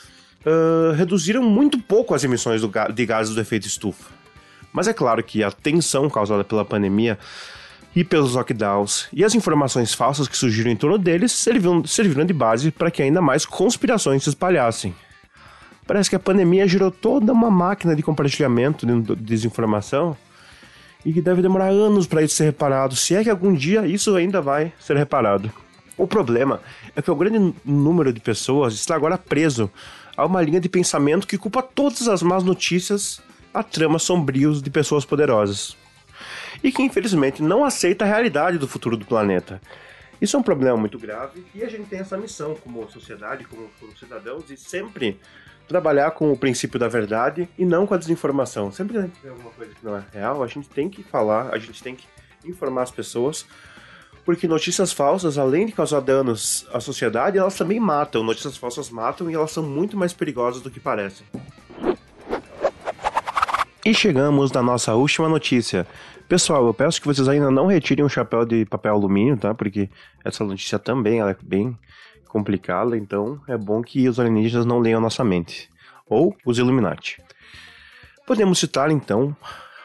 uh, 0.44 0.92
reduziram 0.96 1.42
muito 1.42 1.78
pouco 1.78 2.14
as 2.14 2.24
emissões 2.24 2.60
de 2.92 3.06
gases 3.06 3.34
do 3.34 3.40
efeito 3.40 3.68
estufa. 3.68 4.19
Mas 4.72 4.88
é 4.88 4.92
claro 4.92 5.22
que 5.22 5.42
a 5.42 5.50
tensão 5.50 6.08
causada 6.08 6.44
pela 6.44 6.64
pandemia 6.64 7.18
e 7.94 8.04
pelos 8.04 8.34
lockdowns 8.34 9.08
e 9.12 9.24
as 9.24 9.34
informações 9.34 9.92
falsas 9.92 10.28
que 10.28 10.36
surgiram 10.36 10.70
em 10.70 10.76
torno 10.76 10.96
deles 10.96 11.32
serviram, 11.32 11.84
serviram 11.84 12.24
de 12.24 12.32
base 12.32 12.70
para 12.70 12.90
que 12.90 13.02
ainda 13.02 13.20
mais 13.20 13.44
conspirações 13.44 14.22
se 14.22 14.28
espalhassem. 14.28 14.94
Parece 15.86 16.08
que 16.08 16.14
a 16.14 16.20
pandemia 16.20 16.68
gerou 16.68 16.90
toda 16.90 17.32
uma 17.32 17.50
máquina 17.50 17.96
de 17.96 18.02
compartilhamento 18.02 18.86
de 18.86 19.16
desinformação 19.16 20.16
e 21.04 21.12
que 21.12 21.20
deve 21.20 21.42
demorar 21.42 21.68
anos 21.68 22.06
para 22.06 22.22
isso 22.22 22.36
ser 22.36 22.44
reparado, 22.44 22.94
se 22.94 23.14
é 23.16 23.24
que 23.24 23.30
algum 23.30 23.52
dia 23.52 23.86
isso 23.86 24.14
ainda 24.14 24.40
vai 24.40 24.72
ser 24.78 24.96
reparado. 24.96 25.50
O 25.96 26.06
problema 26.06 26.60
é 26.94 27.02
que 27.02 27.10
o 27.10 27.16
grande 27.16 27.54
número 27.64 28.12
de 28.12 28.20
pessoas 28.20 28.74
está 28.74 28.94
agora 28.94 29.18
preso 29.18 29.70
a 30.16 30.24
uma 30.24 30.40
linha 30.40 30.60
de 30.60 30.68
pensamento 30.68 31.26
que 31.26 31.36
culpa 31.36 31.62
todas 31.62 32.06
as 32.06 32.22
más 32.22 32.44
notícias 32.44 33.20
a 33.52 33.62
tramas 33.62 34.02
sombrios 34.02 34.62
de 34.62 34.70
pessoas 34.70 35.04
poderosas. 35.04 35.76
E 36.62 36.70
que 36.70 36.82
infelizmente 36.82 37.42
não 37.42 37.64
aceita 37.64 38.04
a 38.04 38.08
realidade 38.08 38.58
do 38.58 38.68
futuro 38.68 38.96
do 38.96 39.06
planeta. 39.06 39.60
Isso 40.20 40.36
é 40.36 40.38
um 40.38 40.42
problema 40.42 40.76
muito 40.76 40.98
grave 40.98 41.44
e 41.54 41.64
a 41.64 41.68
gente 41.68 41.88
tem 41.88 41.98
essa 41.98 42.16
missão 42.16 42.54
como 42.54 42.88
sociedade, 42.90 43.44
como, 43.44 43.70
como 43.80 43.96
cidadãos, 43.96 44.46
de 44.46 44.56
sempre 44.56 45.18
trabalhar 45.66 46.10
com 46.10 46.30
o 46.30 46.36
princípio 46.36 46.78
da 46.78 46.88
verdade 46.88 47.48
e 47.56 47.64
não 47.64 47.86
com 47.86 47.94
a 47.94 47.96
desinformação. 47.96 48.70
Sempre 48.70 48.94
que 48.94 48.98
a 48.98 49.02
gente 49.02 49.20
vê 49.22 49.30
alguma 49.30 49.50
coisa 49.50 49.72
que 49.72 49.84
não 49.84 49.96
é 49.96 50.04
real, 50.12 50.42
a 50.42 50.46
gente 50.46 50.68
tem 50.68 50.90
que 50.90 51.02
falar, 51.02 51.54
a 51.54 51.58
gente 51.58 51.82
tem 51.82 51.94
que 51.94 52.04
informar 52.44 52.82
as 52.82 52.90
pessoas, 52.90 53.46
porque 54.24 54.46
notícias 54.46 54.92
falsas, 54.92 55.38
além 55.38 55.66
de 55.66 55.72
causar 55.72 56.00
danos 56.00 56.66
à 56.72 56.80
sociedade, 56.80 57.38
elas 57.38 57.56
também 57.56 57.80
matam. 57.80 58.22
Notícias 58.22 58.56
falsas 58.56 58.90
matam 58.90 59.30
e 59.30 59.34
elas 59.34 59.52
são 59.52 59.62
muito 59.62 59.96
mais 59.96 60.12
perigosas 60.12 60.60
do 60.60 60.70
que 60.70 60.80
parecem. 60.80 61.26
E 63.90 63.94
chegamos 63.94 64.52
na 64.52 64.62
nossa 64.62 64.94
última 64.94 65.28
notícia. 65.28 65.84
Pessoal, 66.28 66.64
eu 66.64 66.72
peço 66.72 67.00
que 67.00 67.08
vocês 67.08 67.26
ainda 67.26 67.50
não 67.50 67.66
retirem 67.66 68.04
o 68.04 68.08
chapéu 68.08 68.44
de 68.46 68.64
papel 68.64 68.94
alumínio, 68.94 69.36
tá? 69.36 69.52
Porque 69.52 69.90
essa 70.24 70.44
notícia 70.44 70.78
também 70.78 71.20
é 71.20 71.36
bem 71.42 71.76
complicada, 72.28 72.96
então 72.96 73.40
é 73.48 73.58
bom 73.58 73.82
que 73.82 74.08
os 74.08 74.20
alienígenas 74.20 74.64
não 74.64 74.78
leiam 74.78 75.00
nossa 75.00 75.24
mente. 75.24 75.68
Ou 76.08 76.36
os 76.46 76.56
Illuminati. 76.56 77.20
Podemos 78.28 78.60
citar, 78.60 78.92
então, 78.92 79.36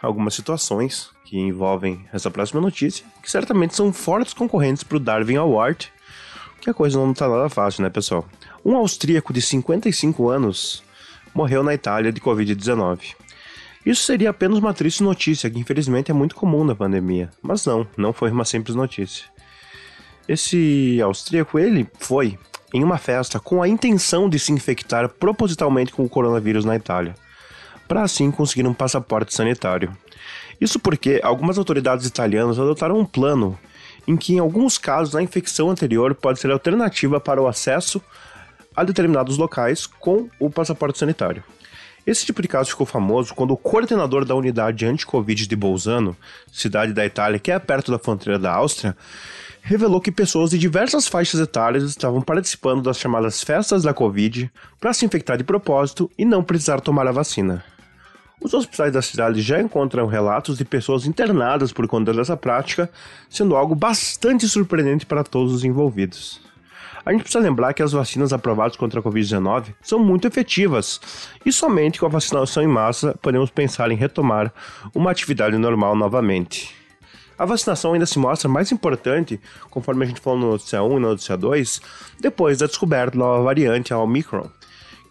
algumas 0.03 0.35
situações 0.35 1.09
que 1.23 1.39
envolvem 1.39 2.05
essa 2.13 2.29
próxima 2.29 2.61
notícia, 2.61 3.03
que 3.23 3.31
certamente 3.31 3.75
são 3.75 3.91
fortes 3.91 4.35
concorrentes 4.35 4.83
para 4.83 4.97
o 4.97 4.99
Darwin 4.99 5.37
Award, 5.37 5.91
que 6.61 6.69
a 6.69 6.75
coisa 6.75 6.99
não 6.99 7.11
está 7.11 7.27
nada 7.27 7.49
fácil, 7.49 7.81
né, 7.81 7.89
pessoal? 7.89 8.23
Um 8.63 8.75
austríaco 8.75 9.33
de 9.33 9.41
55 9.41 10.29
anos 10.29 10.83
morreu 11.33 11.63
na 11.63 11.73
Itália 11.73 12.11
de 12.11 12.21
Covid-19. 12.21 13.24
Isso 13.85 14.03
seria 14.03 14.31
apenas 14.31 14.57
uma 14.57 14.73
triste 14.73 15.03
notícia, 15.03 15.49
que 15.49 15.59
infelizmente 15.59 16.09
é 16.09 16.13
muito 16.13 16.35
comum 16.35 16.63
na 16.63 16.73
pandemia. 16.73 17.29
Mas 17.41 17.65
não, 17.65 17.85
não 17.95 18.11
foi 18.11 18.31
uma 18.31 18.43
simples 18.43 18.75
notícia. 18.75 19.25
Esse 20.27 20.99
austríaco, 21.03 21.59
ele 21.59 21.87
foi 21.99 22.37
em 22.73 22.83
uma 22.83 22.97
festa 22.97 23.39
com 23.39 23.61
a 23.61 23.67
intenção 23.67 24.27
de 24.27 24.39
se 24.39 24.51
infectar 24.51 25.07
propositalmente 25.07 25.93
com 25.93 26.03
o 26.03 26.09
coronavírus 26.09 26.65
na 26.65 26.75
Itália, 26.75 27.15
para 27.87 28.01
assim 28.01 28.31
conseguir 28.31 28.65
um 28.65 28.73
passaporte 28.73 29.35
sanitário. 29.35 29.95
Isso 30.59 30.79
porque 30.79 31.21
algumas 31.23 31.59
autoridades 31.59 32.07
italianas 32.07 32.57
adotaram 32.57 32.97
um 32.97 33.05
plano 33.05 33.57
em 34.07 34.17
que, 34.17 34.33
em 34.33 34.39
alguns 34.39 34.77
casos, 34.77 35.15
a 35.15 35.21
infecção 35.21 35.69
anterior 35.69 36.15
pode 36.15 36.39
ser 36.39 36.51
alternativa 36.51 37.19
para 37.19 37.41
o 37.41 37.47
acesso 37.47 38.01
a 38.75 38.83
determinados 38.83 39.37
locais 39.37 39.85
com 39.85 40.27
o 40.39 40.49
passaporte 40.49 40.97
sanitário. 40.97 41.43
Esse 42.05 42.23
tipo 42.23 42.41
de 42.41 42.47
caso 42.47 42.69
ficou 42.69 42.85
famoso 42.85 43.33
quando 43.33 43.51
o 43.51 43.57
coordenador 43.57 44.25
da 44.25 44.35
unidade 44.35 44.85
anti-Covid 44.85 45.47
de 45.47 45.55
Bolzano, 45.55 46.15
cidade 46.51 46.93
da 46.93 47.03
Itália 47.03 47.39
que 47.39 47.51
é 47.51 47.57
perto 47.57 47.91
da 47.91 47.97
fronteira 47.97 48.37
da 48.37 48.53
Áustria, 48.53 48.95
revelou 49.63 49.99
que 49.99 50.11
pessoas 50.11 50.51
de 50.51 50.59
diversas 50.59 51.07
faixas 51.07 51.39
etárias 51.39 51.83
estavam 51.83 52.21
participando 52.21 52.83
das 52.83 52.99
chamadas 52.99 53.43
festas 53.43 53.81
da 53.81 53.93
Covid 53.95 54.51
para 54.79 54.93
se 54.93 55.03
infectar 55.03 55.35
de 55.37 55.43
propósito 55.43 56.09
e 56.15 56.23
não 56.23 56.43
precisar 56.43 56.79
tomar 56.79 57.07
a 57.07 57.11
vacina. 57.11 57.63
Os 58.39 58.53
hospitais 58.53 58.93
da 58.93 59.01
cidade 59.01 59.41
já 59.41 59.59
encontram 59.59 60.05
relatos 60.05 60.59
de 60.59 60.65
pessoas 60.65 61.07
internadas 61.07 61.73
por 61.73 61.87
conta 61.87 62.13
dessa 62.13 62.37
prática, 62.37 62.87
sendo 63.27 63.55
algo 63.55 63.73
bastante 63.73 64.47
surpreendente 64.47 65.07
para 65.07 65.23
todos 65.23 65.51
os 65.51 65.63
envolvidos. 65.63 66.39
A 67.05 67.11
gente 67.11 67.21
precisa 67.21 67.43
lembrar 67.43 67.71
que 67.73 67.83
as 67.83 67.91
vacinas 67.91 68.33
aprovadas 68.33 68.75
contra 68.75 68.99
a 68.99 69.03
Covid-19 69.03 69.75
são 69.79 69.99
muito 69.99 70.27
efetivas 70.27 70.99
e 71.45 71.51
somente 71.51 71.99
com 71.99 72.07
a 72.07 72.09
vacinação 72.09 72.63
em 72.63 72.67
massa 72.67 73.15
podemos 73.21 73.51
pensar 73.51 73.91
em 73.91 73.95
retomar 73.95 74.51
uma 74.93 75.11
atividade 75.11 75.55
normal 75.55 75.95
novamente. 75.95 76.73
A 77.37 77.45
vacinação 77.45 77.93
ainda 77.93 78.07
se 78.07 78.17
mostra 78.17 78.49
mais 78.49 78.71
importante, 78.71 79.39
conforme 79.69 80.03
a 80.03 80.07
gente 80.07 80.19
falou 80.19 80.39
no 80.39 80.51
notícia 80.53 80.81
1 80.81 80.97
e 80.97 80.99
no 80.99 81.09
notícia 81.09 81.37
2, 81.37 81.81
depois 82.19 82.57
da 82.57 82.65
descoberta 82.65 83.11
da 83.11 83.23
nova 83.23 83.43
variante, 83.43 83.93
a 83.93 83.99
Omicron, 83.99 84.49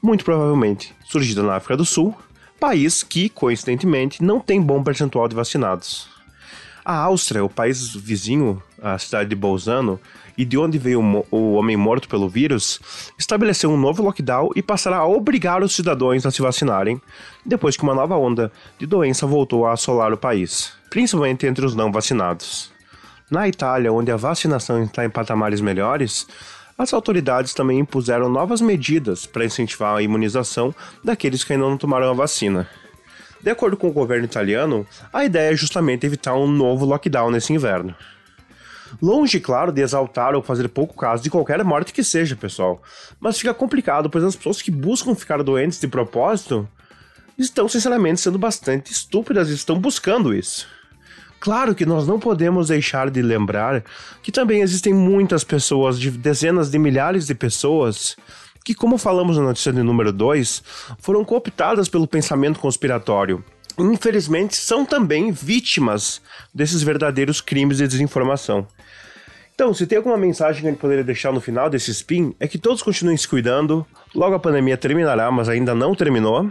muito 0.02 0.24
provavelmente 0.24 0.92
surgida 1.04 1.44
na 1.44 1.54
África 1.54 1.76
do 1.76 1.84
Sul, 1.84 2.12
país 2.58 3.04
que, 3.04 3.28
coincidentemente, 3.28 4.24
não 4.24 4.40
tem 4.40 4.60
bom 4.60 4.82
percentual 4.82 5.28
de 5.28 5.36
vacinados. 5.36 6.08
A 6.84 6.96
Áustria, 6.96 7.44
o 7.44 7.48
país 7.48 7.94
vizinho 7.94 8.62
à 8.84 8.98
cidade 8.98 9.30
de 9.30 9.34
Bolzano, 9.34 9.98
e 10.36 10.44
de 10.44 10.58
onde 10.58 10.78
veio 10.78 11.00
o 11.30 11.54
homem 11.54 11.76
morto 11.76 12.08
pelo 12.08 12.28
vírus, 12.28 12.78
estabeleceu 13.18 13.70
um 13.70 13.76
novo 13.76 14.02
lockdown 14.02 14.50
e 14.54 14.62
passará 14.62 14.98
a 14.98 15.06
obrigar 15.06 15.62
os 15.62 15.74
cidadãos 15.74 16.26
a 16.26 16.30
se 16.30 16.42
vacinarem, 16.42 17.00
depois 17.46 17.76
que 17.76 17.82
uma 17.82 17.94
nova 17.94 18.16
onda 18.16 18.52
de 18.78 18.84
doença 18.84 19.26
voltou 19.26 19.64
a 19.66 19.72
assolar 19.72 20.12
o 20.12 20.18
país, 20.18 20.72
principalmente 20.90 21.46
entre 21.46 21.64
os 21.64 21.74
não 21.74 21.90
vacinados. 21.90 22.70
Na 23.30 23.48
Itália, 23.48 23.92
onde 23.92 24.10
a 24.10 24.16
vacinação 24.16 24.82
está 24.82 25.04
em 25.04 25.10
patamares 25.10 25.60
melhores, 25.60 26.26
as 26.76 26.92
autoridades 26.92 27.54
também 27.54 27.78
impuseram 27.78 28.28
novas 28.28 28.60
medidas 28.60 29.24
para 29.24 29.44
incentivar 29.44 29.96
a 29.96 30.02
imunização 30.02 30.74
daqueles 31.02 31.42
que 31.42 31.52
ainda 31.52 31.64
não 31.64 31.78
tomaram 31.78 32.10
a 32.10 32.14
vacina. 32.14 32.68
De 33.40 33.50
acordo 33.50 33.76
com 33.76 33.88
o 33.88 33.92
governo 33.92 34.24
italiano, 34.24 34.86
a 35.12 35.24
ideia 35.24 35.52
é 35.52 35.56
justamente 35.56 36.04
evitar 36.04 36.34
um 36.34 36.46
novo 36.46 36.84
lockdown 36.84 37.30
nesse 37.30 37.52
inverno. 37.52 37.94
Longe, 39.00 39.40
claro, 39.40 39.72
de 39.72 39.82
exaltar 39.82 40.34
ou 40.34 40.42
fazer 40.42 40.68
pouco 40.68 40.96
caso 40.96 41.22
de 41.22 41.30
qualquer 41.30 41.62
morte 41.64 41.92
que 41.92 42.04
seja, 42.04 42.36
pessoal. 42.36 42.82
Mas 43.20 43.38
fica 43.38 43.54
complicado, 43.54 44.08
pois 44.10 44.24
as 44.24 44.36
pessoas 44.36 44.62
que 44.62 44.70
buscam 44.70 45.14
ficar 45.14 45.42
doentes 45.42 45.80
de 45.80 45.88
propósito 45.88 46.68
estão, 47.38 47.68
sinceramente, 47.68 48.20
sendo 48.20 48.38
bastante 48.38 48.92
estúpidas 48.92 49.50
e 49.50 49.54
estão 49.54 49.78
buscando 49.78 50.34
isso. 50.34 50.66
Claro 51.40 51.74
que 51.74 51.84
nós 51.84 52.06
não 52.06 52.18
podemos 52.18 52.68
deixar 52.68 53.10
de 53.10 53.20
lembrar 53.20 53.84
que 54.22 54.32
também 54.32 54.62
existem 54.62 54.94
muitas 54.94 55.44
pessoas, 55.44 56.00
de 56.00 56.10
dezenas 56.10 56.70
de 56.70 56.78
milhares 56.78 57.26
de 57.26 57.34
pessoas, 57.34 58.16
que, 58.64 58.74
como 58.74 58.96
falamos 58.96 59.36
na 59.36 59.44
notícia 59.44 59.70
de 59.70 59.82
número 59.82 60.10
2, 60.10 60.62
foram 60.98 61.22
cooptadas 61.22 61.86
pelo 61.86 62.08
pensamento 62.08 62.58
conspiratório. 62.58 63.44
Infelizmente, 63.78 64.56
são 64.56 64.86
também 64.86 65.32
vítimas 65.32 66.22
desses 66.54 66.82
verdadeiros 66.82 67.42
crimes 67.42 67.76
de 67.76 67.88
desinformação. 67.88 68.66
Então, 69.54 69.72
se 69.72 69.86
tem 69.86 69.96
alguma 69.96 70.16
mensagem 70.16 70.60
que 70.60 70.66
a 70.66 70.70
gente 70.70 70.80
poderia 70.80 71.04
deixar 71.04 71.32
no 71.32 71.40
final 71.40 71.70
desse 71.70 71.92
spin, 71.92 72.34
é 72.40 72.48
que 72.48 72.58
todos 72.58 72.82
continuem 72.82 73.16
se 73.16 73.28
cuidando, 73.28 73.86
logo 74.12 74.34
a 74.34 74.38
pandemia 74.40 74.76
terminará, 74.76 75.30
mas 75.30 75.48
ainda 75.48 75.72
não 75.74 75.94
terminou. 75.94 76.50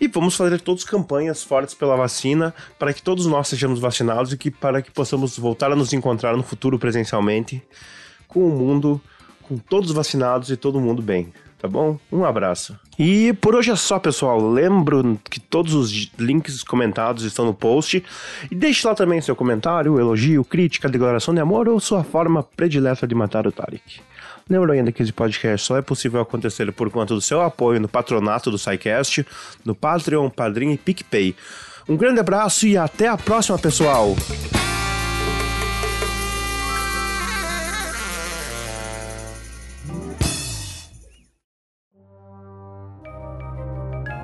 E 0.00 0.08
vamos 0.08 0.34
fazer 0.34 0.58
todas 0.62 0.82
campanhas 0.82 1.44
fortes 1.44 1.74
pela 1.74 1.94
vacina 1.94 2.54
para 2.78 2.94
que 2.94 3.02
todos 3.02 3.26
nós 3.26 3.46
sejamos 3.48 3.78
vacinados 3.78 4.32
e 4.32 4.38
que 4.38 4.50
para 4.50 4.80
que 4.80 4.90
possamos 4.90 5.38
voltar 5.38 5.70
a 5.70 5.76
nos 5.76 5.92
encontrar 5.92 6.34
no 6.34 6.42
futuro 6.42 6.78
presencialmente 6.78 7.62
com 8.26 8.46
o 8.46 8.48
mundo, 8.48 8.98
com 9.42 9.58
todos 9.58 9.92
vacinados 9.92 10.48
e 10.48 10.56
todo 10.56 10.80
mundo 10.80 11.02
bem 11.02 11.30
tá 11.60 11.68
bom? 11.68 11.98
Um 12.10 12.24
abraço. 12.24 12.78
E 12.98 13.32
por 13.34 13.54
hoje 13.54 13.70
é 13.70 13.76
só, 13.76 13.98
pessoal. 13.98 14.40
Lembro 14.50 15.18
que 15.30 15.38
todos 15.38 15.74
os 15.74 16.10
links 16.18 16.62
comentados 16.62 17.24
estão 17.24 17.44
no 17.44 17.54
post. 17.54 18.02
E 18.50 18.54
deixe 18.54 18.86
lá 18.86 18.94
também 18.94 19.20
seu 19.20 19.36
comentário, 19.36 19.98
elogio, 19.98 20.44
crítica, 20.44 20.88
declaração 20.88 21.34
de 21.34 21.40
amor 21.40 21.68
ou 21.68 21.78
sua 21.78 22.02
forma 22.02 22.42
predileta 22.42 23.06
de 23.06 23.14
matar 23.14 23.46
o 23.46 23.52
Tarek. 23.52 24.00
Lembro 24.48 24.72
ainda 24.72 24.90
que 24.90 25.02
esse 25.02 25.12
podcast 25.12 25.66
só 25.66 25.76
é 25.76 25.82
possível 25.82 26.20
acontecer 26.20 26.72
por 26.72 26.90
conta 26.90 27.14
do 27.14 27.20
seu 27.20 27.40
apoio 27.40 27.80
no 27.80 27.88
patronato 27.88 28.50
do 28.50 28.58
SciCast, 28.58 29.24
no 29.64 29.74
Patreon, 29.74 30.28
Padrim 30.28 30.72
e 30.72 30.78
PicPay. 30.78 31.36
Um 31.88 31.96
grande 31.96 32.20
abraço 32.20 32.66
e 32.66 32.76
até 32.76 33.06
a 33.06 33.16
próxima, 33.16 33.58
pessoal! 33.58 34.16